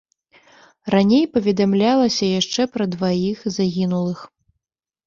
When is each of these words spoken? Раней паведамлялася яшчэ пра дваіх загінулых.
Раней 0.95 1.25
паведамлялася 1.35 2.25
яшчэ 2.41 2.61
пра 2.79 2.85
дваіх 2.97 3.37
загінулых. 3.59 4.19